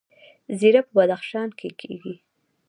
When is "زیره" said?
0.59-0.81